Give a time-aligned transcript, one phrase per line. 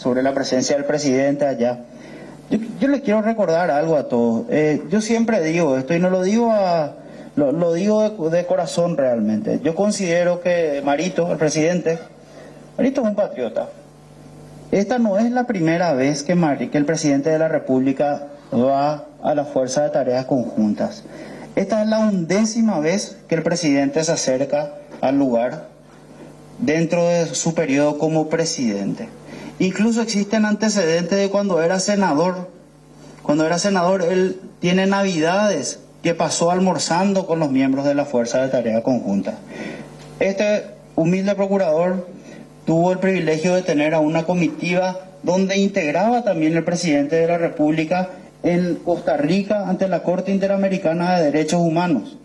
[0.00, 1.80] sobre la presencia del presidente allá.
[2.80, 4.46] Yo, les quiero recordar algo a todos.
[4.48, 6.94] Eh, yo siempre digo esto y no lo digo a,
[7.36, 9.60] lo, lo digo de, corazón realmente.
[9.62, 11.98] Yo considero que Marito, el presidente,
[12.78, 13.68] Marito es un patriota.
[14.72, 19.04] Esta no es la primera vez que, Mari, que el presidente de la República va
[19.22, 21.04] a la Fuerza de Tareas Conjuntas.
[21.56, 25.66] Esta es la undécima vez que el presidente se acerca al lugar
[26.58, 29.08] dentro de su periodo como presidente.
[29.60, 32.48] Incluso existen antecedentes de cuando era senador.
[33.22, 38.40] Cuando era senador, él tiene navidades que pasó almorzando con los miembros de la Fuerza
[38.40, 39.34] de Tarea Conjunta.
[40.18, 40.64] Este
[40.96, 42.08] humilde procurador
[42.64, 47.36] tuvo el privilegio de tener a una comitiva donde integraba también el presidente de la
[47.36, 48.08] República
[48.42, 52.16] en Costa Rica ante la Corte Interamericana de Derechos Humanos.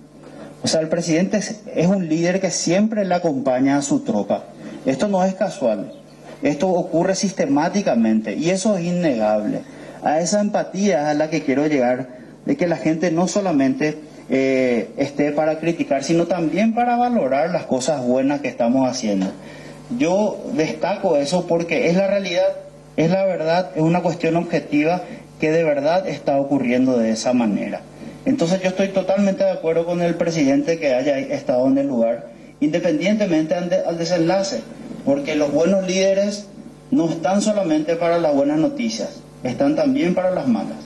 [0.64, 4.46] O sea, el presidente es, un líder que siempre le acompaña a su tropa.
[4.86, 5.92] Esto no es casual.
[6.46, 9.62] Esto ocurre sistemáticamente y eso es innegable.
[10.04, 12.08] A esa empatía a la que quiero llegar,
[12.46, 13.98] de que la gente no solamente
[14.30, 19.32] eh, esté para criticar, sino también para valorar las cosas buenas que estamos haciendo.
[19.98, 22.46] Yo destaco eso porque es la realidad,
[22.96, 25.02] es la verdad, es una cuestión objetiva
[25.40, 27.82] que de verdad está ocurriendo de esa manera.
[28.26, 32.28] Entonces yo estoy totalmente de acuerdo con el presidente que haya estado en el lugar,
[32.60, 34.62] independientemente al desenlace,
[35.06, 36.48] porque los buenos líderes
[36.92, 40.78] no están solamente para las buenas noticias, están también para las malas.